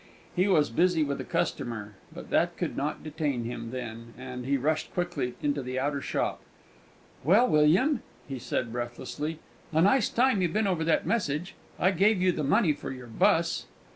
He 0.35 0.47
was 0.47 0.71
busy 0.71 1.03
with 1.03 1.21
a 1.21 1.23
customer; 1.23 1.93
but 2.11 2.31
that 2.31 2.57
could 2.57 2.75
not 2.75 3.03
detain 3.03 3.43
him 3.43 3.69
then, 3.69 4.15
and 4.17 4.47
he 4.47 4.57
rushed 4.57 4.91
quickly 4.95 5.35
into 5.43 5.61
the 5.61 5.77
outer 5.77 6.01
shop. 6.01 6.41
"Well, 7.23 7.47
William," 7.47 8.01
he 8.27 8.39
said, 8.39 8.71
breathlessly, 8.73 9.37
"a 9.71 9.79
nice 9.79 10.09
time 10.09 10.41
you've 10.41 10.53
been 10.53 10.65
over 10.65 10.83
that 10.85 11.05
message! 11.05 11.53
I 11.77 11.91
gave 11.91 12.19
you 12.19 12.31
the 12.31 12.43
money 12.43 12.73
for 12.73 12.89
your 12.89 13.05
'bus." 13.05 13.67